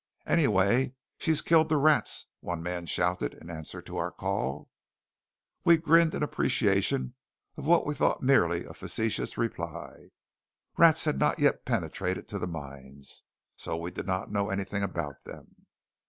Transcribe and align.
"Anyway, 0.25 0.95
she's 1.19 1.43
killed 1.43 1.69
the 1.69 1.77
rats," 1.77 2.25
one 2.39 2.63
man 2.63 2.87
shouted 2.87 3.35
in 3.35 3.51
answer 3.51 3.83
to 3.83 3.97
our 3.97 4.11
call. 4.11 4.67
We 5.63 5.77
grinned 5.77 6.15
an 6.15 6.23
appreciation 6.23 7.13
of 7.55 7.67
what 7.67 7.85
we 7.85 7.93
thought 7.93 8.23
merely 8.23 8.65
a 8.65 8.73
facetious 8.73 9.37
reply. 9.37 10.09
Rats 10.75 11.05
had 11.05 11.19
not 11.19 11.37
yet 11.37 11.65
penetrated 11.65 12.27
to 12.29 12.39
the 12.39 12.47
mines, 12.47 13.21
so 13.55 13.77
we 13.77 13.91
did 13.91 14.07
not 14.07 14.31
know 14.31 14.49
anything 14.49 14.81
about 14.81 15.23
them. 15.23 15.67